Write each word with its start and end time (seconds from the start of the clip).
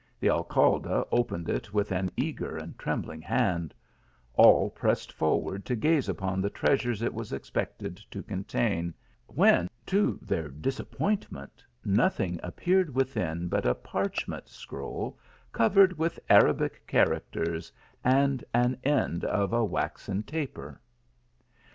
The 0.19 0.31
Alcalde 0.31 1.03
opened 1.11 1.47
it 1.47 1.75
with 1.75 1.91
an 1.91 2.09
eager 2.17 2.57
and 2.57 2.75
trembling 2.79 3.21
hand; 3.21 3.71
all 4.33 4.71
pressed 4.71 5.11
forward 5.13 5.63
to 5.65 5.75
gaze 5.75 6.09
upon 6.09 6.41
the 6.41 6.49
treasures 6.49 7.03
it 7.03 7.13
was 7.13 7.31
expected 7.31 7.97
to 8.09 8.23
contain; 8.23 8.95
when, 9.27 9.69
to 9.85 10.17
their 10.23 10.49
disappointment, 10.49 11.63
nothing 11.85 12.39
appeared 12.41 12.89
within 12.95 13.47
but 13.47 13.67
a 13.67 13.75
parchment 13.75 14.49
scroll, 14.49 15.19
covered 15.51 15.95
with 15.99 16.19
Arabic 16.31 16.87
characters, 16.87 17.71
and 18.03 18.43
an 18.55 18.79
end 18.83 19.23
of 19.23 19.53
a 19.53 19.63
waxen 19.63 20.23
taper 20.23 20.81